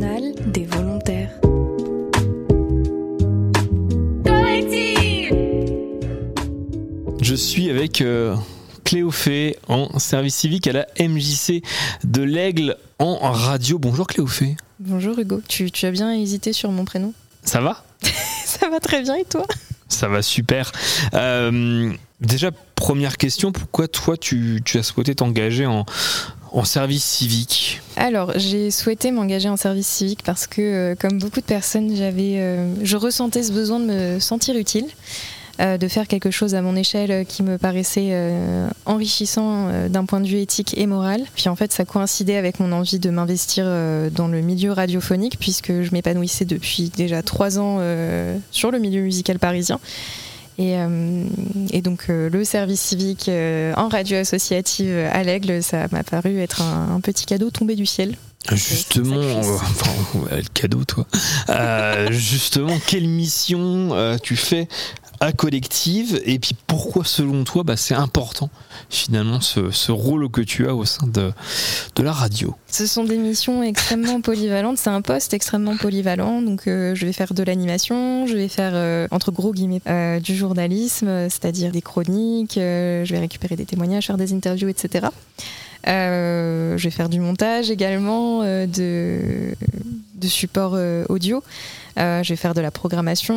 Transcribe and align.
des 0.00 0.64
volontaires. 0.64 1.30
Je 7.20 7.34
suis 7.34 7.68
avec 7.68 8.00
euh, 8.00 8.34
Cléophée 8.84 9.58
en 9.68 9.98
service 9.98 10.36
civique 10.36 10.66
à 10.66 10.72
la 10.72 10.86
MJC 10.98 11.62
de 12.04 12.22
l'Aigle 12.22 12.76
en 12.98 13.30
radio. 13.30 13.78
Bonjour 13.78 14.06
Cléophée. 14.06 14.56
Bonjour 14.78 15.18
Hugo, 15.18 15.42
tu, 15.46 15.70
as 15.82 15.90
bien 15.90 16.12
hésité 16.12 16.54
sur 16.54 16.72
mon 16.72 16.86
prénom 16.86 17.12
Ça 17.42 17.60
va 17.60 17.84
Ça 18.44 18.70
va 18.70 18.80
très 18.80 19.02
bien 19.02 19.16
et 19.16 19.24
toi 19.24 19.44
Ça 19.88 20.08
va 20.08 20.22
super. 20.22 20.72
Euh, 21.12 21.92
déjà, 22.22 22.50
première 22.74 23.18
question, 23.18 23.52
pourquoi 23.52 23.86
toi 23.86 24.16
tu 24.16 24.62
as 24.74 24.82
souhaité 24.82 25.14
t'engager 25.14 25.66
en, 25.66 25.84
en 26.52 26.64
service 26.64 27.04
civique 27.04 27.80
Alors, 27.96 28.32
j'ai 28.36 28.70
souhaité 28.70 29.10
m'engager 29.10 29.48
en 29.48 29.56
service 29.56 29.86
civique 29.86 30.22
parce 30.24 30.46
que, 30.46 30.60
euh, 30.60 30.94
comme 30.98 31.18
beaucoup 31.18 31.40
de 31.40 31.46
personnes, 31.46 31.94
j'avais, 31.94 32.38
euh, 32.38 32.72
je 32.82 32.96
ressentais 32.96 33.42
ce 33.42 33.52
besoin 33.52 33.78
de 33.78 33.84
me 33.84 34.18
sentir 34.18 34.56
utile, 34.56 34.86
euh, 35.60 35.78
de 35.78 35.88
faire 35.88 36.08
quelque 36.08 36.30
chose 36.30 36.54
à 36.54 36.62
mon 36.62 36.74
échelle 36.76 37.26
qui 37.26 37.42
me 37.42 37.58
paraissait 37.58 38.14
enrichissant 38.86 39.68
d'un 39.88 40.04
point 40.04 40.20
de 40.20 40.26
vue 40.26 40.38
éthique 40.38 40.76
et 40.76 40.86
moral. 40.86 41.22
Puis 41.34 41.48
en 41.48 41.56
fait, 41.56 41.72
ça 41.72 41.84
coïncidait 41.84 42.36
avec 42.36 42.60
mon 42.60 42.72
envie 42.72 42.98
de 42.98 43.10
m'investir 43.10 43.64
dans 44.10 44.28
le 44.28 44.40
milieu 44.40 44.72
radiophonique 44.72 45.38
puisque 45.38 45.82
je 45.82 45.92
m'épanouissais 45.92 46.46
depuis 46.46 46.90
déjà 46.96 47.22
trois 47.22 47.58
ans 47.58 47.78
sur 48.50 48.70
le 48.70 48.78
milieu 48.78 49.02
musical 49.02 49.38
parisien. 49.38 49.78
Et, 50.60 50.76
euh, 50.76 51.24
et 51.70 51.80
donc 51.80 52.10
euh, 52.10 52.28
le 52.28 52.44
service 52.44 52.82
civique 52.82 53.30
euh, 53.30 53.72
en 53.78 53.88
radio 53.88 54.18
associative 54.18 54.94
à 55.10 55.22
l'Aigle, 55.22 55.62
ça 55.62 55.86
m'a 55.90 56.02
paru 56.02 56.38
être 56.38 56.60
un, 56.60 56.96
un 56.96 57.00
petit 57.00 57.24
cadeau 57.24 57.48
tombé 57.50 57.76
du 57.76 57.86
ciel. 57.86 58.14
Justement, 58.52 59.22
sacrifice. 59.22 59.46
euh, 59.46 59.54
enfin, 59.54 60.18
ouais, 60.18 60.36
le 60.42 60.48
cadeau 60.52 60.84
toi. 60.84 61.06
Euh, 61.48 62.08
justement, 62.10 62.78
quelle 62.86 63.06
mission 63.08 63.90
euh, 63.92 64.16
tu 64.22 64.36
fais 64.36 64.68
à 65.20 65.32
collective 65.32 66.20
et 66.24 66.38
puis 66.38 66.56
pourquoi 66.66 67.04
selon 67.04 67.44
toi 67.44 67.62
bah, 67.62 67.76
c'est 67.76 67.94
important 67.94 68.48
finalement 68.88 69.42
ce, 69.42 69.70
ce 69.70 69.92
rôle 69.92 70.30
que 70.30 70.40
tu 70.40 70.66
as 70.66 70.74
au 70.74 70.86
sein 70.86 71.06
de, 71.06 71.32
de 71.94 72.02
la 72.02 72.12
radio? 72.12 72.54
Ce 72.68 72.86
sont 72.86 73.04
des 73.04 73.18
missions 73.18 73.62
extrêmement 73.62 74.20
polyvalentes. 74.22 74.78
C'est 74.78 74.90
un 74.90 75.02
poste 75.02 75.34
extrêmement 75.34 75.76
polyvalent. 75.76 76.40
Donc, 76.40 76.66
euh, 76.66 76.94
je 76.94 77.04
vais 77.04 77.12
faire 77.12 77.34
de 77.34 77.42
l'animation, 77.42 78.26
je 78.26 78.34
vais 78.34 78.48
faire, 78.48 78.72
euh, 78.74 79.06
entre 79.10 79.30
gros 79.30 79.52
guillemets, 79.52 79.82
euh, 79.86 80.20
du 80.20 80.34
journalisme, 80.34 81.28
c'est-à-dire 81.28 81.70
des 81.70 81.82
chroniques, 81.82 82.54
je 82.56 83.08
vais 83.10 83.18
récupérer 83.18 83.56
des 83.56 83.66
témoignages, 83.66 84.06
faire 84.06 84.16
des 84.16 84.32
interviews, 84.32 84.68
etc. 84.68 85.08
Je 85.84 86.82
vais 86.82 86.90
faire 86.90 87.08
du 87.08 87.20
montage 87.20 87.70
également, 87.70 88.42
de, 88.42 89.54
de 90.14 90.28
support 90.28 90.78
audio. 91.08 91.42
Euh, 92.00 92.22
je 92.22 92.30
vais 92.30 92.36
faire 92.36 92.54
de 92.54 92.60
la 92.60 92.70
programmation. 92.70 93.34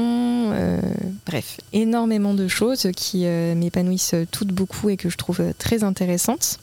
euh, 0.53 0.79
bref, 1.25 1.57
énormément 1.73 2.33
de 2.33 2.47
choses 2.47 2.87
qui 2.95 3.25
euh, 3.25 3.55
m'épanouissent 3.55 4.15
toutes 4.31 4.53
beaucoup 4.53 4.89
et 4.89 4.97
que 4.97 5.09
je 5.09 5.17
trouve 5.17 5.53
très 5.57 5.83
intéressantes. 5.83 6.59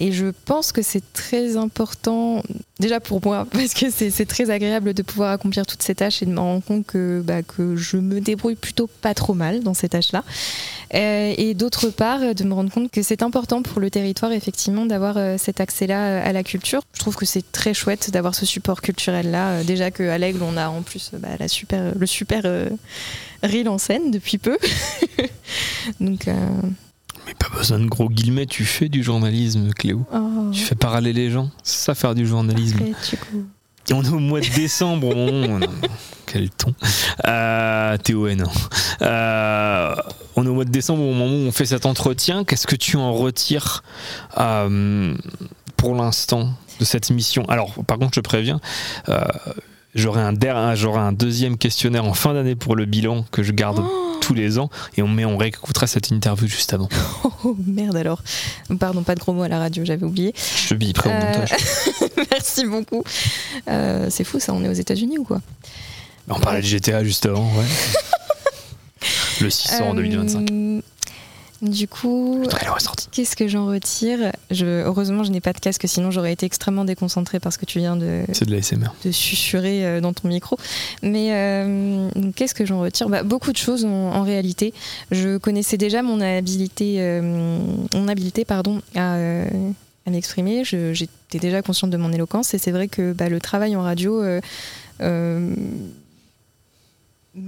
Et 0.00 0.12
je 0.12 0.28
pense 0.46 0.72
que 0.72 0.80
c'est 0.80 1.12
très 1.12 1.58
important, 1.58 2.42
déjà 2.78 3.00
pour 3.00 3.20
moi, 3.22 3.46
parce 3.52 3.74
que 3.74 3.90
c'est 3.90 4.24
très 4.24 4.48
agréable 4.48 4.94
de 4.94 5.02
pouvoir 5.02 5.30
accomplir 5.30 5.66
toutes 5.66 5.82
ces 5.82 5.94
tâches 5.94 6.22
et 6.22 6.26
de 6.26 6.30
me 6.30 6.40
rendre 6.40 6.64
compte 6.64 6.86
que, 6.86 7.22
bah, 7.22 7.42
que 7.42 7.76
je 7.76 7.98
me 7.98 8.18
débrouille 8.18 8.54
plutôt 8.54 8.86
pas 8.86 9.12
trop 9.12 9.34
mal 9.34 9.62
dans 9.62 9.74
ces 9.74 9.90
tâches-là. 9.90 10.24
Euh, 10.94 11.34
et 11.36 11.52
d'autre 11.52 11.90
part, 11.90 12.34
de 12.34 12.44
me 12.44 12.54
rendre 12.54 12.72
compte 12.72 12.90
que 12.90 13.02
c'est 13.02 13.22
important 13.22 13.62
pour 13.62 13.78
le 13.78 13.90
territoire, 13.90 14.32
effectivement, 14.32 14.86
d'avoir 14.86 15.18
euh, 15.18 15.36
cet 15.36 15.60
accès-là 15.60 16.06
euh, 16.06 16.28
à 16.28 16.32
la 16.32 16.44
culture. 16.44 16.80
Je 16.94 17.00
trouve 17.00 17.16
que 17.16 17.26
c'est 17.26 17.52
très 17.52 17.74
chouette 17.74 18.10
d'avoir 18.10 18.34
ce 18.34 18.46
support 18.46 18.80
culturel-là. 18.80 19.62
Déjà 19.64 19.90
qu'à 19.90 20.16
l'Aigle, 20.16 20.42
on 20.42 20.56
a 20.56 20.70
en 20.70 20.80
plus 20.80 21.10
bah, 21.12 21.28
la 21.38 21.48
super, 21.48 21.92
le 21.94 22.06
super 22.06 22.42
euh, 22.46 22.70
reel 23.42 23.68
en 23.68 23.76
scène 23.76 24.10
depuis 24.10 24.38
peu. 24.38 24.56
Donc, 26.00 26.26
Mais 27.30 27.34
pas 27.38 27.56
besoin 27.56 27.78
de 27.78 27.86
gros 27.86 28.08
guillemets, 28.08 28.46
tu 28.46 28.64
fais 28.64 28.88
du 28.88 29.04
journalisme 29.04 29.70
Cléo. 29.72 30.04
oh, 30.12 30.50
Tu 30.52 30.62
fais 30.64 30.74
parler 30.74 31.12
les 31.12 31.30
gens, 31.30 31.48
c'est 31.62 31.84
ça 31.84 31.94
faire 31.94 32.16
du 32.16 32.26
journalisme. 32.26 32.80
on 33.92 34.02
est 34.02 34.08
au 34.08 34.18
mois 34.18 34.40
de 34.40 34.48
décembre 34.48 35.08
au 35.10 35.14
moment 35.14 35.46
où 35.46 35.60
on- 35.64 35.86
Quel 36.26 36.50
ton 36.50 36.74
euh, 37.26 37.96
TON. 37.98 38.36
Euh, 39.02 39.94
on 40.36 40.44
est 40.44 40.48
au 40.48 40.54
mois 40.54 40.64
de 40.64 40.70
décembre 40.70 41.02
au 41.02 41.12
moment 41.12 41.26
où 41.26 41.46
on 41.48 41.52
fait 41.52 41.66
cet 41.66 41.86
entretien. 41.86 42.42
Qu'est-ce 42.44 42.66
que 42.66 42.76
tu 42.76 42.96
en 42.96 43.12
retires 43.12 43.84
euh, 44.38 45.14
pour 45.76 45.94
l'instant 45.94 46.50
de 46.80 46.84
cette 46.84 47.10
mission? 47.10 47.44
Alors, 47.48 47.74
par 47.84 47.98
contre, 47.98 48.14
je 48.16 48.20
te 48.20 48.24
préviens, 48.28 48.60
euh, 49.08 49.20
j'aurai 49.94 50.20
un, 50.20 50.34
un 50.36 51.12
deuxième 51.12 51.58
questionnaire 51.58 52.04
en 52.06 52.14
fin 52.14 52.34
d'année 52.34 52.56
pour 52.56 52.74
le 52.74 52.86
bilan 52.86 53.24
que 53.30 53.42
je 53.44 53.52
garde 53.52 53.82
tous 54.30 54.34
les 54.34 54.60
ans 54.60 54.70
et 54.96 55.02
on, 55.02 55.08
mais 55.08 55.24
on 55.24 55.36
réécoutera 55.36 55.88
cette 55.88 56.10
interview 56.10 56.46
juste 56.46 56.72
avant. 56.72 56.88
Oh 57.42 57.56
merde 57.66 57.96
alors. 57.96 58.22
Pardon, 58.78 59.02
pas 59.02 59.14
de 59.14 59.20
gros 59.20 59.32
mots 59.32 59.42
à 59.42 59.48
la 59.48 59.58
radio, 59.58 59.82
j'avais 59.84 60.04
oublié. 60.04 60.34
Je 60.36 60.68
te 60.68 60.74
au 61.08 61.10
Euh, 61.10 61.26
montage. 61.26 61.54
Merci 62.30 62.66
beaucoup. 62.66 63.02
Euh, 63.66 64.08
c'est 64.10 64.24
fou 64.24 64.38
ça, 64.38 64.52
on 64.52 64.62
est 64.62 64.68
aux 64.68 64.74
États-Unis 64.74 65.16
ou 65.18 65.24
quoi? 65.24 65.40
On 66.28 66.38
parlait 66.38 66.60
de 66.60 66.66
GTA 66.66 67.02
juste 67.02 67.24
avant, 67.26 67.50
ouais. 67.56 67.64
Le 69.40 69.48
600 69.48 69.84
en 69.88 69.94
2025. 69.94 70.82
Du 71.62 71.88
coup, 71.88 72.42
qu'est-ce 73.12 73.36
que 73.36 73.46
j'en 73.46 73.66
retire? 73.66 74.32
Je, 74.50 74.64
Heureusement, 74.84 75.24
je 75.24 75.30
n'ai 75.30 75.42
pas 75.42 75.52
de 75.52 75.58
casque, 75.58 75.86
sinon 75.86 76.10
j'aurais 76.10 76.32
été 76.32 76.46
extrêmement 76.46 76.86
déconcentrée 76.86 77.38
parce 77.38 77.58
que 77.58 77.66
tu 77.66 77.78
viens 77.80 77.96
de, 77.96 78.22
C'est 78.32 78.46
de 78.46 78.52
de 79.04 79.10
susurrer 79.10 79.84
euh, 79.84 80.00
dans 80.00 80.14
ton 80.14 80.28
micro. 80.28 80.56
Mais 81.02 81.28
euh, 81.32 82.08
qu'est-ce 82.34 82.54
que 82.54 82.64
j'en 82.64 82.80
retire? 82.80 83.10
Bah, 83.10 83.22
Beaucoup 83.24 83.52
de 83.52 83.58
choses 83.58 83.84
en, 83.84 83.88
en 83.90 84.22
réalité. 84.22 84.72
Je 85.10 85.36
connaissais 85.36 85.76
déjà 85.76 86.02
mon 86.02 86.22
habilité, 86.22 86.96
euh, 86.98 87.20
mon 87.94 88.08
habileté 88.08 88.46
pardon, 88.46 88.80
à, 88.94 89.16
euh, 89.16 89.46
à 90.06 90.10
m'exprimer. 90.10 90.64
J'étais 90.64 91.38
déjà 91.38 91.60
consciente 91.60 91.90
de 91.90 91.98
mon 91.98 92.10
éloquence 92.10 92.54
et 92.54 92.58
c'est 92.58 92.70
vrai 92.70 92.88
que 92.88 93.12
bah, 93.12 93.28
le 93.28 93.38
travail 93.38 93.76
en 93.76 93.82
radio 93.82 94.22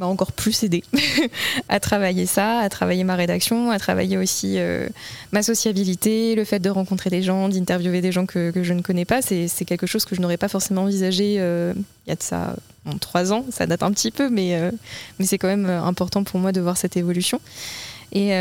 m'a 0.02 0.08
encore 0.08 0.32
plus 0.32 0.64
aidé 0.64 0.82
à 1.68 1.78
travailler 1.80 2.26
ça, 2.26 2.58
à 2.58 2.68
travailler 2.68 3.04
ma 3.04 3.14
rédaction, 3.14 3.70
à 3.70 3.78
travailler 3.78 4.18
aussi 4.18 4.54
euh, 4.58 4.88
ma 5.30 5.42
sociabilité, 5.42 6.34
le 6.34 6.44
fait 6.44 6.58
de 6.58 6.70
rencontrer 6.70 7.08
des 7.08 7.22
gens, 7.22 7.48
d'interviewer 7.48 8.00
des 8.00 8.10
gens 8.12 8.26
que, 8.26 8.52
je 8.54 8.72
ne 8.72 8.82
connais 8.82 9.04
pas. 9.04 9.22
C'est 9.22 9.64
quelque 9.64 9.86
chose 9.86 10.04
que 10.04 10.14
je 10.16 10.20
n'aurais 10.20 10.36
pas 10.36 10.48
forcément 10.48 10.82
envisagé 10.82 11.36
euh, 11.38 11.72
il 12.06 12.10
y 12.10 12.12
a 12.12 12.16
de 12.16 12.22
ça 12.22 12.56
bon, 12.84 12.98
trois 12.98 13.32
ans, 13.32 13.44
ça 13.50 13.66
date 13.66 13.84
un 13.84 13.92
petit 13.92 14.10
peu, 14.10 14.28
mais, 14.28 14.56
euh, 14.56 14.72
mais 15.18 15.26
c'est 15.26 15.38
quand 15.38 15.48
même 15.48 15.66
important 15.66 16.24
pour 16.24 16.40
moi 16.40 16.50
de 16.50 16.60
voir 16.60 16.76
cette 16.76 16.96
évolution. 16.96 17.40
Et, 18.14 18.32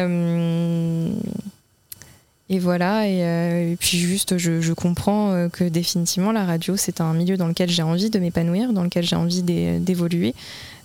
et 2.49 2.59
voilà, 2.59 3.07
et, 3.07 3.77
puis 3.79 3.97
juste, 3.97 4.37
je, 4.37 4.73
comprends 4.73 5.47
que 5.47 5.63
définitivement 5.63 6.33
la 6.33 6.43
radio, 6.43 6.75
c'est 6.75 6.99
un 6.99 7.13
milieu 7.13 7.37
dans 7.37 7.47
lequel 7.47 7.69
j'ai 7.69 7.83
envie 7.83 8.09
de 8.09 8.19
m'épanouir, 8.19 8.73
dans 8.73 8.83
lequel 8.83 9.05
j'ai 9.05 9.15
envie 9.15 9.43
d'é- 9.43 9.79
d'évoluer 9.79 10.33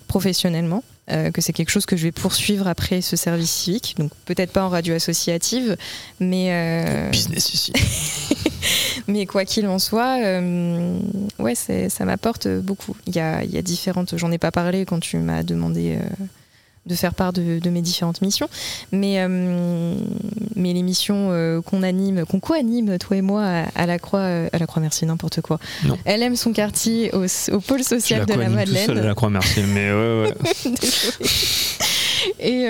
professionnellement, 0.07 0.83
euh, 1.11 1.31
que 1.31 1.41
c'est 1.41 1.53
quelque 1.53 1.69
chose 1.69 1.85
que 1.85 1.95
je 1.95 2.03
vais 2.03 2.11
poursuivre 2.11 2.67
après 2.67 3.01
ce 3.01 3.15
service 3.15 3.51
civique, 3.51 3.95
donc 3.97 4.11
peut-être 4.25 4.51
pas 4.51 4.63
en 4.63 4.69
radio 4.69 4.95
associative, 4.95 5.77
mais, 6.19 6.47
euh, 6.51 7.09
Business 7.11 7.53
ici. 7.53 7.73
mais 9.07 9.25
quoi 9.25 9.45
qu'il 9.45 9.67
en 9.67 9.79
soit, 9.79 10.19
euh, 10.23 10.99
ouais, 11.39 11.55
ça 11.55 12.05
m'apporte 12.05 12.47
beaucoup. 12.47 12.95
Il 13.05 13.15
y 13.15 13.19
a, 13.19 13.43
y 13.43 13.57
a 13.57 13.61
différentes, 13.61 14.17
j'en 14.17 14.31
ai 14.31 14.37
pas 14.37 14.51
parlé 14.51 14.85
quand 14.85 14.99
tu 14.99 15.17
m'as 15.17 15.43
demandé 15.43 15.97
euh, 16.01 16.25
de 16.87 16.95
faire 16.95 17.13
part 17.13 17.33
de, 17.33 17.59
de 17.59 17.69
mes 17.69 17.81
différentes 17.81 18.21
missions, 18.21 18.47
mais, 18.91 19.15
euh, 19.19 19.95
mais 20.55 20.73
les 20.73 20.83
missions 20.83 21.29
euh, 21.31 21.61
qu'on 21.61 21.83
anime, 21.83 22.25
qu'on 22.25 22.39
co-anime, 22.39 22.97
toi 22.97 23.17
et 23.17 23.21
moi, 23.21 23.43
à, 23.43 23.63
à 23.75 23.85
la 23.85 23.99
Croix, 23.99 24.19
euh, 24.19 24.49
à 24.53 24.57
la 24.57 24.67
Croix, 24.67 24.81
merci, 24.81 25.05
n'importe 25.05 25.41
quoi. 25.41 25.59
Non. 25.85 25.97
Elle 26.05 26.23
aime 26.23 26.35
son 26.35 26.53
quartier 26.53 27.13
au, 27.13 27.25
au 27.53 27.59
pôle 27.59 27.83
social 27.83 28.19
la 28.21 28.25
de 28.25 28.31
la 28.31 28.35
coanime 28.37 28.63
tout 28.65 28.73
seul 28.73 28.77
à 28.77 28.87
Madeleine. 28.87 29.07
la 29.07 29.15
croix, 29.15 29.29
merci. 29.29 29.61
Mais 29.61 29.91
ouais, 29.91 30.23
ouais. 30.23 30.73
Et, 32.39 32.67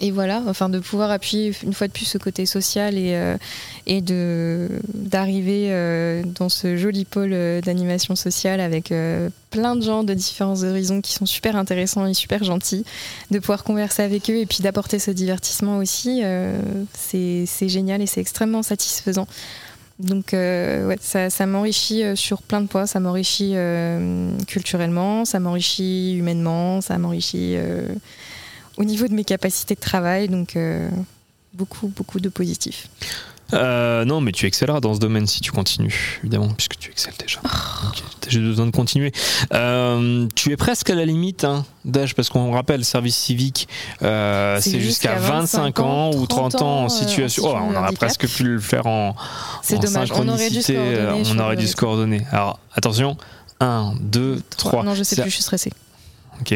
et 0.00 0.10
voilà, 0.10 0.42
enfin 0.48 0.68
de 0.68 0.80
pouvoir 0.80 1.12
appuyer 1.12 1.52
une 1.62 1.72
fois 1.72 1.86
de 1.86 1.92
plus 1.92 2.04
ce 2.04 2.18
côté 2.18 2.46
social 2.46 2.98
et, 2.98 3.14
euh, 3.14 3.36
et 3.86 4.00
de 4.00 4.68
d'arriver 4.92 5.68
euh, 5.70 6.24
dans 6.24 6.48
ce 6.48 6.76
joli 6.76 7.04
pôle 7.04 7.32
euh, 7.32 7.60
d'animation 7.60 8.16
sociale 8.16 8.58
avec 8.58 8.92
plein 9.50 9.76
de 9.76 9.82
gens 9.82 10.02
de 10.02 10.12
différents 10.12 10.64
horizons 10.64 11.00
qui 11.00 11.12
sont 11.12 11.26
super 11.26 11.54
intéressants 11.54 12.06
et 12.06 12.14
super 12.14 12.42
gentils, 12.42 12.84
de 13.30 13.38
pouvoir 13.38 13.62
converser 13.62 14.02
avec 14.02 14.28
eux 14.30 14.38
et 14.38 14.46
puis 14.46 14.62
d'apporter 14.62 14.98
ce 14.98 15.12
divertissement 15.12 15.78
aussi, 15.78 16.22
c'est 16.92 17.68
génial 17.68 18.02
et 18.02 18.06
c'est 18.06 18.20
extrêmement 18.20 18.64
satisfaisant. 18.64 19.28
Donc 20.00 20.32
ouais, 20.32 20.98
ça, 21.00 21.46
m'enrichit 21.46 22.02
sur 22.16 22.42
plein 22.42 22.60
de 22.60 22.66
points, 22.66 22.86
ça 22.86 22.98
m'enrichit 22.98 23.54
culturellement, 24.48 25.24
ça 25.24 25.38
m'enrichit 25.38 26.16
humainement, 26.16 26.80
ça 26.80 26.98
m'enrichit 26.98 27.56
au 28.76 28.84
niveau 28.84 29.06
de 29.08 29.14
mes 29.14 29.24
capacités 29.24 29.74
de 29.74 29.80
travail, 29.80 30.28
donc 30.28 30.56
euh, 30.56 30.88
beaucoup, 31.52 31.88
beaucoup 31.88 32.20
de 32.20 32.28
positifs. 32.28 32.88
Euh, 33.52 34.04
non, 34.04 34.20
mais 34.20 34.32
tu 34.32 34.46
excelleras 34.46 34.80
dans 34.80 34.94
ce 34.94 35.00
domaine 35.00 35.26
si 35.26 35.40
tu 35.40 35.52
continues, 35.52 36.18
évidemment, 36.22 36.48
puisque 36.48 36.76
tu 36.78 36.90
excelles 36.90 37.14
déjà. 37.18 37.40
Ok, 37.86 38.02
J'ai 38.28 38.40
besoin 38.40 38.66
de 38.66 38.70
continuer. 38.70 39.12
Euh, 39.52 40.26
tu 40.34 40.50
es 40.50 40.56
presque 40.56 40.90
à 40.90 40.94
la 40.94 41.04
limite 41.04 41.44
hein, 41.44 41.64
d'âge, 41.84 42.14
parce 42.14 42.30
qu'on 42.30 42.52
rappelle, 42.52 42.84
service 42.84 43.16
civique, 43.16 43.68
euh, 44.02 44.58
C'est 44.60 44.80
jusqu'à 44.80 45.16
jusqu'à 45.16 45.32
25 45.32 45.80
ans 45.80 46.10
ou 46.14 46.26
30 46.26 46.62
ans 46.62 46.84
en 46.84 46.88
situation. 46.88 47.44
Oh, 47.46 47.56
on 47.70 47.76
aurait 47.76 47.92
presque 47.92 48.26
pu 48.28 48.44
le 48.44 48.60
faire 48.60 48.86
en. 48.86 49.14
En 49.70 49.78
dommage. 49.78 50.10
On 50.12 50.28
aurait 50.28 50.50
dû 50.50 50.62
se 50.62 50.72
synchronicité, 50.72 50.74
coordonner 51.36 51.56
dû 51.56 51.66
se 51.66 51.76
coordonner. 51.76 52.26
Alors, 52.32 52.58
attention. 52.74 53.16
1, 53.60 53.94
2, 54.00 54.42
3. 54.56 54.82
Non, 54.82 54.94
je 54.94 55.02
sais 55.04 55.20
plus, 55.20 55.30
je 55.30 55.34
suis 55.34 55.42
stressée. 55.42 55.70
Ok. 56.40 56.54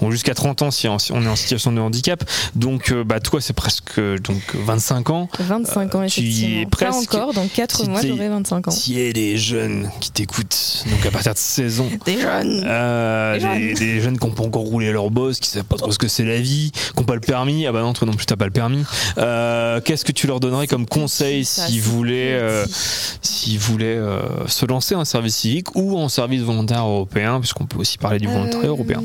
Bon, 0.00 0.10
jusqu'à 0.10 0.34
30 0.34 0.62
ans 0.62 0.70
si, 0.70 0.86
si 0.98 1.12
on 1.12 1.22
est 1.22 1.28
en 1.28 1.36
situation 1.36 1.72
de 1.72 1.80
handicap. 1.80 2.22
Donc, 2.54 2.90
euh, 2.92 3.04
bah, 3.04 3.20
toi, 3.20 3.40
c'est 3.40 3.52
presque 3.52 4.00
donc 4.22 4.42
25 4.54 5.10
ans. 5.10 5.28
25 5.38 5.94
ans, 5.94 6.02
Euh, 6.02 6.06
tu 6.06 6.20
y 6.20 6.24
effectivement. 6.26 6.60
es 6.60 6.64
Pas 6.66 6.70
presque. 6.92 7.14
encore, 7.14 7.32
dans 7.34 7.46
4 7.48 7.76
Si 7.82 7.88
mois, 7.88 8.00
j'aurai 8.02 8.28
25 8.28 8.68
ans. 8.68 8.70
S'il 8.70 8.98
y 8.98 9.08
a 9.08 9.12
des 9.12 9.36
jeunes 9.36 9.90
qui 10.00 10.10
t'écoutent, 10.10 10.84
donc 10.90 11.04
à 11.06 11.10
partir 11.10 11.32
de 11.34 11.38
16 11.38 11.80
ans, 11.80 11.88
Des 12.04 12.20
jeunes 12.20 12.64
euh, 12.66 13.34
Des 13.34 13.38
des, 13.40 13.44
jeunes. 13.44 13.74
des 13.74 14.00
jeunes 14.00 14.18
qui 14.18 14.26
n'ont 14.26 14.32
pas 14.32 14.44
encore 14.44 14.62
roulé 14.62 14.92
leur 14.92 15.10
boss, 15.10 15.40
qui 15.40 15.50
savent 15.50 15.64
pas 15.64 15.76
trop 15.76 15.90
ce 15.92 15.98
que 15.98 16.08
c'est 16.08 16.24
la 16.24 16.38
vie, 16.40 16.70
qui 16.72 16.80
n'ont 16.98 17.04
pas 17.04 17.14
le 17.14 17.20
permis. 17.20 17.66
Ah 17.66 17.72
bah 17.72 17.80
non, 17.82 17.92
toi 17.92 18.06
non 18.06 18.14
plus, 18.14 18.26
t'as 18.26 18.36
pas 18.36 18.44
le 18.46 18.50
permis. 18.52 18.84
Euh, 19.18 19.80
Qu'est-ce 19.80 20.04
que 20.04 20.12
tu 20.12 20.26
leur 20.26 20.40
donnerais 20.40 20.66
comme 20.66 20.86
conseil 20.86 21.44
s'ils 21.44 21.80
voulaient, 21.82 22.34
euh, 22.40 22.64
s'ils 23.22 23.58
voulaient 23.58 23.98
se 24.46 24.66
lancer 24.66 24.94
en 24.94 25.04
service 25.04 25.36
civique 25.36 25.74
ou 25.74 25.98
en 25.98 26.08
service 26.08 26.42
volontaire 26.42 26.84
européen, 26.86 27.38
puisqu'on 27.40 27.66
peut 27.66 27.78
aussi 27.78 27.98
parler 27.98 28.18
du 28.18 28.26
volontariat 28.26 28.68
européen. 28.68 29.02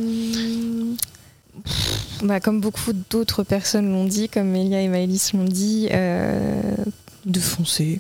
Bah, 2.24 2.40
comme 2.40 2.62
beaucoup 2.62 2.94
d'autres 3.10 3.44
personnes 3.44 3.92
l'ont 3.92 4.06
dit, 4.06 4.30
comme 4.30 4.56
Elia 4.56 4.82
et 4.82 4.88
Maëlys 4.88 5.34
l'ont 5.34 5.46
dit, 5.46 5.88
euh, 5.92 6.76
de 7.26 7.40
foncer. 7.40 8.00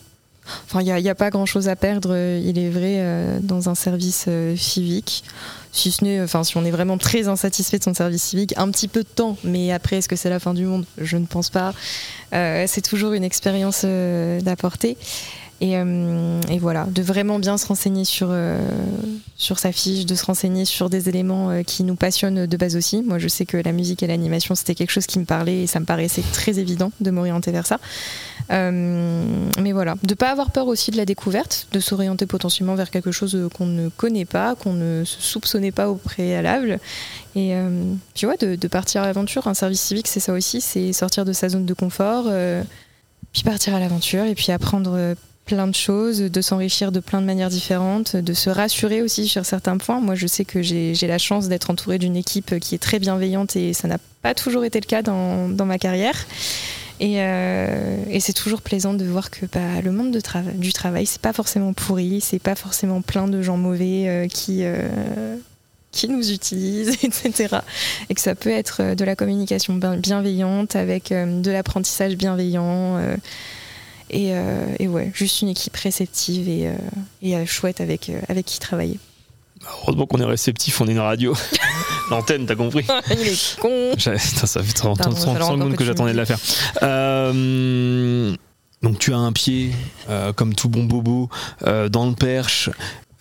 Enfin, 0.65 0.81
il 0.81 1.03
n'y 1.03 1.09
a, 1.09 1.15
pas 1.15 1.29
grand-chose 1.29 1.69
à 1.69 1.75
perdre, 1.75 2.09
euh, 2.13 2.41
il 2.43 2.57
est 2.57 2.69
vrai, 2.69 2.95
euh, 2.97 3.39
dans 3.41 3.69
un 3.69 3.75
service 3.75 4.25
euh, 4.27 4.55
civique. 4.55 5.23
Si 5.71 5.91
ce 5.91 6.03
n'est, 6.03 6.21
enfin, 6.21 6.43
si 6.43 6.57
on 6.57 6.65
est 6.65 6.71
vraiment 6.71 6.97
très 6.97 7.27
insatisfait 7.27 7.77
de 7.77 7.83
son 7.83 7.93
service 7.93 8.23
civique, 8.23 8.53
un 8.57 8.69
petit 8.71 8.87
peu 8.87 9.03
de 9.03 9.07
temps, 9.07 9.37
mais 9.43 9.71
après, 9.71 9.97
est-ce 9.97 10.09
que 10.09 10.15
c'est 10.15 10.29
la 10.29 10.39
fin 10.39 10.53
du 10.53 10.65
monde? 10.65 10.85
Je 10.97 11.17
ne 11.17 11.25
pense 11.25 11.49
pas. 11.49 11.73
C'est 12.33 12.81
toujours 12.81 13.13
une 13.13 13.23
expérience 13.23 13.85
d'apporter. 13.85 14.97
Et, 15.61 15.77
euh, 15.77 16.41
et 16.49 16.57
voilà, 16.57 16.87
de 16.89 17.03
vraiment 17.03 17.37
bien 17.37 17.55
se 17.55 17.67
renseigner 17.67 18.03
sur, 18.03 18.29
euh, 18.31 18.59
sur 19.37 19.59
sa 19.59 19.71
fiche, 19.71 20.07
de 20.07 20.15
se 20.15 20.25
renseigner 20.25 20.65
sur 20.65 20.89
des 20.89 21.07
éléments 21.07 21.51
euh, 21.51 21.61
qui 21.61 21.83
nous 21.83 21.93
passionnent 21.93 22.47
de 22.47 22.57
base 22.57 22.75
aussi. 22.75 23.03
Moi, 23.03 23.19
je 23.19 23.27
sais 23.27 23.45
que 23.45 23.57
la 23.57 23.71
musique 23.71 24.01
et 24.01 24.07
l'animation, 24.07 24.55
c'était 24.55 24.73
quelque 24.73 24.89
chose 24.89 25.05
qui 25.05 25.19
me 25.19 25.25
parlait 25.25 25.61
et 25.61 25.67
ça 25.67 25.79
me 25.79 25.85
paraissait 25.85 26.23
très 26.33 26.57
évident 26.57 26.91
de 26.99 27.11
m'orienter 27.11 27.51
vers 27.51 27.67
ça. 27.67 27.79
Mais 28.49 29.71
voilà, 29.71 29.95
de 30.03 30.13
pas 30.13 30.29
avoir 30.29 30.51
peur 30.51 30.67
aussi 30.67 30.91
de 30.91 30.97
la 30.97 31.05
découverte, 31.05 31.67
de 31.71 31.79
s'orienter 31.79 32.25
potentiellement 32.25 32.75
vers 32.75 32.89
quelque 32.89 33.11
chose 33.11 33.37
qu'on 33.55 33.65
ne 33.65 33.87
connaît 33.87 34.25
pas, 34.25 34.55
qu'on 34.55 34.73
ne 34.73 35.05
se 35.05 35.21
soupçonnait 35.21 35.71
pas 35.71 35.89
au 35.89 35.95
préalable. 35.95 36.79
Et 37.35 37.55
puis 38.13 38.25
ouais, 38.27 38.35
de, 38.35 38.67
partir 38.67 39.03
à 39.03 39.05
l'aventure. 39.05 39.47
Un 39.47 39.53
service 39.53 39.79
civique, 39.79 40.09
c'est 40.09 40.19
ça 40.19 40.33
aussi, 40.33 40.59
c'est 40.59 40.91
sortir 40.91 41.23
de 41.23 41.31
sa 41.31 41.47
zone 41.47 41.65
de 41.65 41.73
confort, 41.73 42.25
puis 43.31 43.43
partir 43.43 43.73
à 43.73 43.79
l'aventure 43.79 44.25
et 44.25 44.35
puis 44.35 44.51
apprendre 44.51 45.15
plein 45.45 45.67
de 45.67 45.75
choses, 45.75 46.19
de 46.19 46.41
s'enrichir 46.41 46.91
de 46.91 46.99
plein 46.99 47.21
de 47.21 47.25
manières 47.25 47.49
différentes, 47.49 48.15
de 48.15 48.33
se 48.33 48.49
rassurer 48.49 49.01
aussi 49.01 49.27
sur 49.27 49.45
certains 49.45 49.77
points. 49.77 49.99
Moi, 49.99 50.15
je 50.15 50.27
sais 50.27 50.45
que 50.45 50.61
j'ai 50.61 50.95
la 51.07 51.17
chance 51.17 51.47
d'être 51.49 51.69
entourée 51.69 51.97
d'une 51.97 52.15
équipe 52.15 52.59
qui 52.59 52.75
est 52.75 52.79
très 52.79 52.99
bienveillante 52.99 53.55
et 53.55 53.73
ça 53.73 53.87
n'a 53.87 53.97
pas 54.21 54.33
toujours 54.33 54.63
été 54.63 54.79
le 54.79 54.85
cas 54.85 55.01
dans, 55.01 55.65
ma 55.65 55.77
carrière. 55.77 56.25
Et, 56.99 57.15
euh, 57.17 58.03
et 58.09 58.19
c'est 58.19 58.33
toujours 58.33 58.61
plaisant 58.61 58.93
de 58.93 59.03
voir 59.05 59.31
que 59.31 59.45
bah, 59.47 59.81
le 59.83 59.91
monde 59.91 60.15
du 60.55 60.73
travail, 60.73 61.05
c'est 61.07 61.21
pas 61.21 61.33
forcément 61.33 61.73
pourri, 61.73 62.21
c'est 62.21 62.39
pas 62.39 62.55
forcément 62.55 63.01
plein 63.01 63.27
de 63.27 63.41
gens 63.41 63.57
mauvais 63.57 64.07
euh, 64.07 64.27
qui, 64.27 64.59
euh, 64.61 65.35
qui 65.91 66.07
nous 66.07 66.31
utilisent, 66.31 66.97
etc. 67.03 67.57
Et 68.09 68.13
que 68.13 68.21
ça 68.21 68.35
peut 68.35 68.51
être 68.51 68.95
de 68.95 69.03
la 69.03 69.15
communication 69.15 69.73
bien- 69.73 69.97
bienveillante 69.97 70.75
avec 70.75 71.09
de 71.09 71.51
l'apprentissage 71.51 72.15
bienveillant. 72.15 72.99
Euh, 74.13 74.75
et, 74.79 74.83
et 74.83 74.87
ouais, 74.87 75.11
juste 75.13 75.41
une 75.41 75.49
équipe 75.49 75.75
réceptive 75.75 76.49
et, 76.49 76.67
euh, 76.67 76.73
et 77.21 77.35
euh, 77.35 77.45
chouette 77.45 77.81
avec, 77.81 78.11
avec 78.27 78.45
qui 78.45 78.59
travailler. 78.59 78.99
Heureusement 79.83 80.05
qu'on 80.05 80.19
est 80.19 80.25
réceptif, 80.25 80.81
on 80.81 80.87
est 80.87 80.91
une 80.91 80.99
radio. 80.99 81.35
L'antenne, 82.09 82.45
t'as 82.45 82.55
compris 82.55 82.85
Il 83.11 83.27
est 83.27 83.59
con 83.59 83.93
ça 83.97 84.63
fait 84.63 84.73
30 84.73 84.97
Pardon, 84.97 85.15
100 85.15 85.33
fallait 85.33 85.43
encore 85.43 85.57
secondes 85.57 85.75
que 85.75 85.85
j'attendais 85.85 86.13
de 86.13 86.17
la 86.17 86.25
faire. 86.25 86.39
Euh, 86.83 88.35
donc 88.81 88.97
tu 88.97 89.13
as 89.13 89.17
un 89.17 89.31
pied, 89.31 89.71
euh, 90.09 90.33
comme 90.33 90.55
tout 90.55 90.69
bon 90.69 90.83
bobo, 90.83 91.29
euh, 91.67 91.87
dans 91.89 92.07
le 92.07 92.13
Perche. 92.13 92.69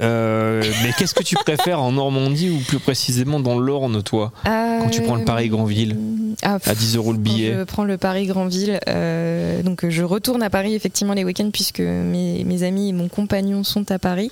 Euh, 0.01 0.63
mais 0.83 0.93
qu'est-ce 0.97 1.15
que 1.15 1.23
tu 1.23 1.35
préfères 1.37 1.81
en 1.83 1.93
Normandie 1.93 2.51
ou 2.51 2.59
plus 2.59 2.79
précisément 2.79 3.41
dans 3.41 3.59
l'Orne, 3.59 4.03
toi 4.03 4.33
Quand 4.45 4.89
tu 4.91 5.03
prends 5.03 5.17
le 5.17 5.25
Paris-Granville 5.25 5.97
ah, 6.43 6.59
À 6.65 6.75
10 6.75 6.97
euros 6.97 7.13
le 7.13 7.19
billet. 7.19 7.55
Je 7.55 7.65
prends 7.65 7.85
le 7.85 7.99
Paris-Grandville. 7.99 8.81
euh, 8.89 9.63
donc 9.63 9.89
je 9.89 10.03
retourne 10.03 10.43
à 10.43 10.51
Paris 10.51 10.75
effectivement 10.75 11.15
les 11.15 11.25
week-ends 11.25 11.51
puisque 11.53 11.81
mes, 11.81 12.45
mes 12.45 12.63
amis 12.63 12.89
et 12.89 12.93
mon 12.93 13.09
compagnon 13.09 13.63
sont 13.65 13.91
à 13.91 13.99
Paris. 13.99 14.31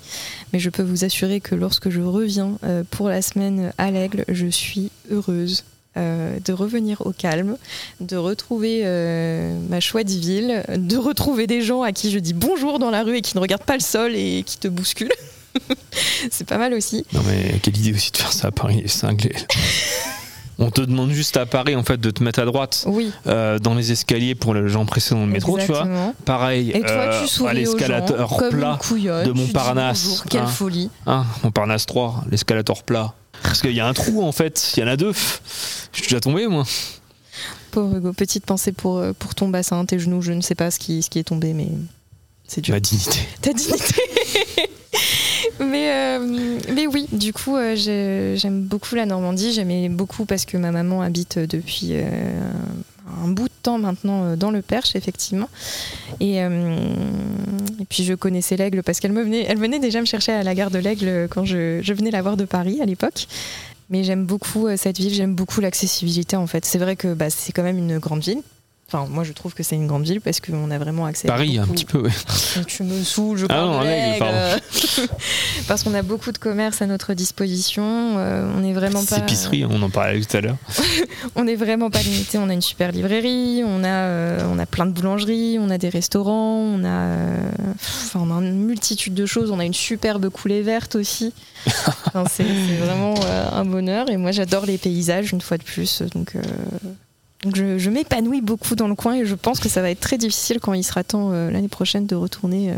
Mais 0.53 0.59
je 0.59 0.71
peux 0.71 0.83
vous 0.83 1.05
assurer 1.05 1.41
que 1.41 1.55
lorsque 1.55 1.91
je 1.91 2.01
reviens 2.01 2.53
euh, 2.65 2.83
pour 2.91 3.09
la 3.09 3.21
semaine 3.23 3.73
à 3.79 3.91
l'Aigle, 3.91 4.25
je 4.29 4.47
suis 4.47 4.91
heureuse. 5.11 5.65
euh, 5.97 6.39
de 6.45 6.53
revenir 6.53 7.01
au 7.07 7.13
calme, 7.13 7.57
de 8.01 8.17
retrouver 8.17 8.83
euh, 8.85 9.59
ma 9.69 9.81
chouette 9.81 10.11
ville, 10.11 10.63
de 10.77 10.97
retrouver 10.97 11.47
des 11.49 11.61
gens 11.61 11.83
à 11.83 11.91
qui 11.93 12.11
je 12.13 12.21
dis 12.21 12.35
bonjour 12.35 12.79
dans 12.79 12.91
la 12.91 13.03
rue 13.03 13.17
et 13.17 13.21
qui 13.21 13.37
ne 13.37 13.41
regardent 13.41 13.65
pas 13.65 13.75
le 13.75 13.81
sol 13.83 14.15
et 14.15 14.45
qui 14.47 14.59
te 14.59 14.69
bousculent. 14.69 15.11
C'est 16.31 16.47
pas 16.47 16.59
mal 16.59 16.75
aussi. 16.75 17.05
Non 17.13 17.23
mais 17.27 17.59
quelle 17.63 17.77
idée 17.77 17.93
aussi 17.93 18.11
de 18.13 18.17
faire 18.17 18.33
ça 18.33 18.49
à 18.49 18.51
Paris, 18.51 18.83
c'est 18.87 19.01
cinglé. 19.01 19.33
On 20.61 20.71
te 20.71 20.81
demande 20.81 21.13
juste 21.13 21.37
à 21.37 21.47
Paris 21.47 21.77
en 21.77 21.85
fait 21.85 22.01
de 22.01 22.11
te 22.11 22.23
mettre 22.23 22.41
à 22.41 22.45
droite 22.45 22.85
Oui, 22.89 23.13
euh, 23.29 23.61
dans 23.61 23.75
les 23.75 23.93
escaliers 23.93 24.35
pour 24.35 24.55
les 24.55 24.69
gens 24.69 24.85
pressés 24.87 25.15
dans 25.15 25.21
le 25.21 25.31
métro, 25.31 25.57
tu 25.57 25.67
vois. 25.67 25.87
Pareil, 26.25 26.71
Et 26.71 26.81
toi, 26.81 26.91
euh, 26.91 27.27
tu 27.27 27.47
à 27.47 27.53
l'escalator 27.53 28.43
plat 28.51 28.77
couillonne, 28.81 29.25
de 29.25 29.31
Montparnasse, 29.31 30.05
bonjour, 30.05 30.25
Quelle 30.25 30.41
hein. 30.43 30.47
folie. 30.47 30.91
Hein, 31.07 31.25
Montparnasse 31.45 31.87
3, 31.87 32.25
l'escalator 32.29 32.83
plat. 32.83 33.15
Parce 33.45 33.61
qu'il 33.61 33.73
y 33.73 33.79
a 33.79 33.87
un 33.87 33.95
trou 33.95 34.25
en 34.25 34.33
fait, 34.33 34.73
il 34.77 34.81
y 34.81 34.83
en 34.83 34.89
a 34.89 34.97
deux. 34.97 35.13
Je 35.93 35.99
suis 35.99 36.09
déjà 36.09 36.19
tombé 36.19 36.49
moi. 36.49 36.65
Pauvre 37.71 37.97
Hugo, 37.97 38.13
petite 38.13 38.45
pensée 38.45 38.73
pour, 38.73 38.99
euh, 38.99 39.13
pour 39.17 39.37
ton 39.37 39.49
bassin, 39.49 39.85
tes 39.85 40.01
genoux, 40.01 40.23
je 40.23 40.33
ne 40.33 40.41
sais 40.41 40.57
pas 40.57 40.73
ce 40.73 40.81
qui, 40.81 41.03
ce 41.03 41.11
qui 41.11 41.21
est 41.21 41.25
tombé, 41.25 41.53
mais 41.53 41.69
c'est 42.49 42.63
dur. 42.63 42.75
Ma 42.75 42.81
dignité. 42.81 43.21
Ta 43.43 43.53
dignité 43.53 43.95
mais, 45.61 45.91
euh, 45.93 46.59
mais 46.75 46.87
oui, 46.87 47.07
du 47.13 47.33
coup, 47.33 47.57
euh, 47.57 47.75
j'ai- 47.75 48.37
j'aime 48.37 48.63
beaucoup 48.63 48.95
la 48.95 49.07
Normandie. 49.07 49.53
J'aimais 49.53 49.89
beaucoup 49.89 50.25
parce 50.25 50.45
que 50.45 50.57
ma 50.57 50.71
maman 50.71 51.03
habite 51.03 51.39
depuis 51.39 51.91
euh, 51.93 52.51
un 53.25 53.29
bout 53.29 53.49
de 53.49 53.53
temps 53.63 53.79
maintenant 53.79 54.37
dans 54.37 54.51
le 54.51 54.63
Perche, 54.63 54.95
effectivement. 54.95 55.49
Et, 56.21 56.41
puis 57.89 58.05
je 58.05 58.15
connaissais 58.15 58.57
l'Aigle 58.57 58.83
parce 58.83 59.01
qu'elle 59.01 59.13
venait, 59.13 59.47
elle 59.49 59.59
venait 59.59 59.79
déjà 59.79 60.01
me 60.01 60.07
chercher 60.07 60.33
à 60.33 60.43
la 60.43 60.55
gare 60.55 60.71
de 60.71 60.79
l'Aigle 60.79 61.29
quand 61.31 61.45
je, 61.45 61.81
venais 61.93 62.11
la 62.11 62.23
voir 62.23 62.37
de 62.37 62.45
Paris 62.45 62.81
à 62.83 62.85
l'époque. 62.85 63.27
Mais 63.91 64.05
j'aime 64.05 64.27
beaucoup 64.27 64.69
cette 64.77 64.99
ville, 64.99 65.15
j'aime 65.15 65.35
beaucoup 65.35 65.63
l'accessibilité 65.63 66.37
en 66.37 66.47
fait. 66.47 66.67
C'est 66.67 66.79
vrai 66.79 66.97
que 66.97 67.15
bah, 67.15 67.31
c'est 67.31 67.53
quand 67.53 67.63
même 67.63 67.79
une 67.79 67.99
grande 67.99 68.21
ville. 68.21 68.43
Enfin, 68.91 69.07
moi 69.11 69.23
je 69.23 69.33
trouve 69.35 69.53
que 69.53 69.63
c'est 69.63 69.77
une 69.77 69.87
grande 69.87 70.05
ville 70.05 70.23
parce 70.23 70.41
qu'on 70.41 70.71
a 70.71 70.79
vraiment 70.79 71.05
accès 71.05 71.29
Paris, 71.29 71.59
à 71.59 71.63
un 71.63 71.65
beaucoup- 71.67 71.75
petit 71.75 71.85
peu, 71.85 71.99
ouais. 72.01 72.11
tu 72.67 72.83
me 72.85 73.03
saoules, 73.05 73.37
je 73.37 73.47
Ah 73.51 73.61
non, 73.61 73.81
un 73.81 74.19
pardon. 74.19 74.63
Parce 75.69 75.83
qu'on 75.83 75.93
a 75.93 76.01
beaucoup 76.01 76.33
de 76.33 76.39
commerces 76.39 76.81
à 76.81 76.87
notre 76.87 77.13
disposition. 77.13 77.83
euh, 78.17 78.51
on 78.57 78.65
est 78.65 78.73
vraiment 78.73 79.05
pas. 79.05 79.19
épicerie, 79.19 79.67
on 79.67 79.83
en 79.83 79.91
parlait 79.91 80.23
tout 80.23 80.35
à 80.35 80.41
l'heure. 80.41 80.57
On 81.37 81.47
est 81.47 81.57
vraiment 81.57 81.91
pas 81.91 82.01
limité. 82.01 82.39
On 82.39 82.49
a 82.49 82.55
une 82.55 82.63
super 82.63 82.91
librairie, 82.91 83.63
on 83.65 83.85
a, 83.85 83.89
euh, 83.89 84.41
on 84.51 84.59
a 84.59 84.65
plein 84.65 84.87
de 84.87 84.93
boulangeries, 84.93 85.59
on 85.61 85.69
a 85.69 85.77
des 85.77 85.91
restaurants, 85.91 86.57
on 86.61 86.83
a, 86.85 86.89
euh, 86.89 87.51
enfin, 88.07 88.21
on 88.23 88.31
a 88.39 88.41
une 88.43 88.65
multitude 88.65 89.13
de 89.15 89.27
choses. 89.27 89.51
On 89.51 89.59
a 89.59 89.65
une 89.67 89.75
superbe 89.75 90.31
coulée 90.31 90.63
verte 90.63 90.95
aussi. 90.95 91.35
Enfin, 92.07 92.25
c'est 92.31 92.45
vraiment 92.81 93.15
un 93.53 93.65
bonheur. 93.67 94.09
Et 94.09 94.17
moi, 94.17 94.31
j'adore 94.33 94.65
les 94.65 94.79
paysages 94.79 95.33
une 95.33 95.43
fois 95.43 95.59
de 95.59 95.63
plus. 95.65 96.03
Donc. 96.15 96.33
Donc 97.45 97.55
je, 97.55 97.79
je 97.79 97.91
m'épanouis 97.91 98.41
beaucoup 98.41 98.75
dans 98.75 98.89
le 98.89 98.95
coin 98.95 99.15
et 99.15 99.27
je 99.27 99.35
pense 99.35 99.61
que 99.61 99.69
ça 99.69 99.81
va 99.81 99.91
être 99.91 100.01
très 100.01 100.19
difficile 100.19 100.59
quand 100.61 100.73
il 100.75 100.83
sera 100.83 101.05
temps 101.05 101.31
euh, 101.33 101.51
l'année 101.51 101.69
prochaine 101.69 102.07
de 102.07 102.17
retourner 102.17 102.71
euh, 102.71 102.77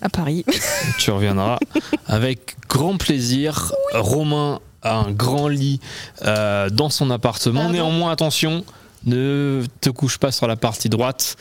à 0.00 0.08
Paris. 0.08 0.44
Tu 0.98 1.10
reviendras 1.10 1.58
avec 2.06 2.56
grand 2.68 2.96
plaisir. 2.96 3.72
Romain 3.92 4.60
a 4.82 4.94
un 4.94 5.10
grand 5.10 5.48
lit 5.48 5.80
euh, 6.22 6.70
dans 6.70 6.90
son 6.90 7.10
appartement. 7.10 7.60
Pardon 7.60 7.72
Néanmoins, 7.72 8.12
attention, 8.12 8.64
ne 9.04 9.64
te 9.80 9.90
couche 9.90 10.18
pas 10.18 10.30
sur 10.30 10.46
la 10.46 10.56
partie 10.56 10.88
droite, 10.88 11.36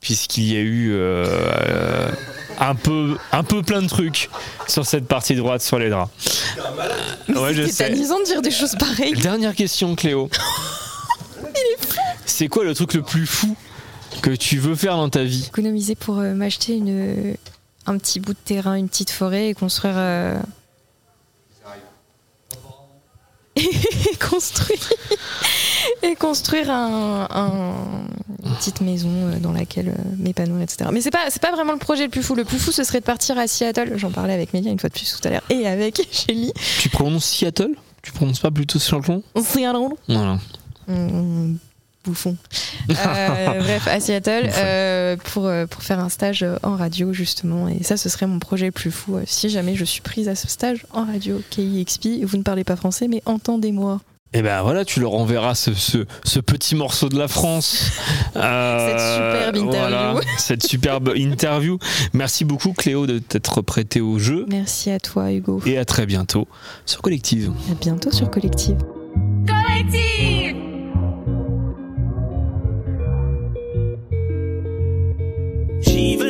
puisqu'il 0.00 0.52
y 0.52 0.56
a 0.56 0.60
eu 0.60 0.92
un, 2.58 2.74
peu, 2.74 3.16
un 3.30 3.44
peu 3.44 3.62
plein 3.62 3.82
de 3.82 3.88
trucs 3.88 4.30
sur 4.66 4.84
cette 4.84 5.06
partie 5.06 5.36
droite, 5.36 5.62
sur 5.62 5.78
les 5.78 5.90
draps. 5.90 6.10
Ouais, 7.28 7.66
C'est 7.68 7.90
de 7.90 8.24
dire 8.24 8.42
des 8.42 8.50
choses 8.50 8.74
pareilles. 8.76 9.14
Dernière 9.14 9.54
question, 9.54 9.94
Cléo. 9.94 10.28
C'est 12.38 12.46
quoi 12.46 12.62
le 12.62 12.72
truc 12.72 12.94
le 12.94 13.02
plus 13.02 13.26
fou 13.26 13.56
que 14.22 14.30
tu 14.30 14.58
veux 14.58 14.76
faire 14.76 14.96
dans 14.96 15.08
ta 15.08 15.24
vie 15.24 15.46
Économiser 15.48 15.96
pour 15.96 16.18
euh, 16.18 16.34
m'acheter 16.34 16.76
une, 16.76 17.34
un 17.86 17.98
petit 17.98 18.20
bout 18.20 18.32
de 18.32 18.38
terrain, 18.44 18.74
une 18.76 18.88
petite 18.88 19.10
forêt 19.10 19.48
et 19.48 19.54
construire. 19.54 19.94
euh, 19.96 20.38
et 23.56 23.68
construire. 24.30 24.78
et 26.04 26.14
construire 26.14 26.70
un, 26.70 27.26
un- 27.28 28.06
une 28.48 28.54
petite 28.54 28.82
maison 28.82 29.08
euh, 29.10 29.38
dans 29.40 29.50
laquelle 29.50 29.88
euh, 29.88 30.02
m'épanouir, 30.16 30.62
etc. 30.62 30.90
Mais 30.92 31.00
c'est 31.00 31.10
pas, 31.10 31.28
c'est 31.30 31.42
pas 31.42 31.50
vraiment 31.50 31.72
le 31.72 31.80
projet 31.80 32.04
le 32.04 32.08
plus 32.10 32.22
fou. 32.22 32.36
Le 32.36 32.44
plus 32.44 32.60
fou, 32.60 32.70
ce 32.70 32.84
serait 32.84 33.00
de 33.00 33.04
partir 33.04 33.36
à 33.36 33.48
Seattle. 33.48 33.94
J'en 33.96 34.12
parlais 34.12 34.32
avec 34.34 34.52
Mélia 34.54 34.70
une 34.70 34.78
fois 34.78 34.90
de 34.90 34.94
plus 34.94 35.12
tout 35.20 35.26
à 35.26 35.32
l'heure 35.32 35.42
et 35.50 35.66
avec 35.66 36.00
Shelly. 36.12 36.52
Tu 36.80 36.88
prononces 36.88 37.24
Seattle? 37.24 37.72
Tu 38.00 38.12
prononces 38.12 38.38
pas 38.38 38.52
plutôt 38.52 38.78
Seattle 38.78 39.22
Seattle. 39.42 39.88
Voilà. 40.06 40.38
Bouffon. 42.04 42.36
Euh, 42.90 43.60
bref, 43.60 43.86
à 43.86 44.00
Seattle 44.00 44.48
euh, 44.56 45.16
pour, 45.16 45.44
euh, 45.46 45.66
pour 45.66 45.82
faire 45.82 46.00
un 46.00 46.08
stage 46.08 46.44
en 46.62 46.74
radio 46.74 47.12
justement. 47.12 47.68
Et 47.68 47.82
ça, 47.82 47.98
ce 47.98 48.08
serait 48.08 48.26
mon 48.26 48.38
projet 48.38 48.66
le 48.66 48.72
plus 48.72 48.90
fou. 48.90 49.18
si 49.26 49.50
jamais 49.50 49.74
je 49.74 49.84
suis 49.84 50.00
prise 50.00 50.26
à 50.28 50.34
ce 50.34 50.48
stage 50.48 50.86
en 50.92 51.04
radio 51.04 51.38
KIXP, 51.50 52.24
vous 52.24 52.38
ne 52.38 52.42
parlez 52.42 52.64
pas 52.64 52.76
français, 52.76 53.06
mais 53.06 53.22
entendez-moi. 53.26 54.00
Et 54.34 54.42
ben 54.42 54.60
voilà, 54.62 54.84
tu 54.84 55.00
leur 55.00 55.14
enverras 55.14 55.54
ce, 55.54 55.72
ce, 55.72 56.04
ce 56.22 56.40
petit 56.40 56.74
morceau 56.74 57.08
de 57.08 57.18
la 57.18 57.28
France. 57.28 57.90
Euh, 58.36 59.16
superbe 59.16 59.56
interview. 59.56 59.70
voilà, 59.70 60.14
cette 60.36 60.64
superbe 60.64 61.12
interview. 61.16 61.78
Merci 62.12 62.44
beaucoup 62.44 62.72
Cléo 62.72 63.06
de 63.06 63.18
t'être 63.18 63.62
prêtée 63.62 64.00
au 64.00 64.20
jeu. 64.20 64.46
Merci 64.48 64.90
à 64.90 65.00
toi, 65.00 65.32
Hugo. 65.32 65.60
Et 65.66 65.76
à 65.76 65.84
très 65.84 66.06
bientôt 66.06 66.46
sur 66.86 67.02
Collective. 67.02 67.50
À 67.70 67.74
bientôt 67.74 68.12
sur 68.12 68.30
Collective. 68.30 68.76
J'y 69.46 70.17
vais, 75.98 76.27